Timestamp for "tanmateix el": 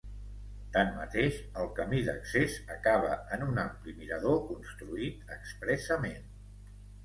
0.77-1.69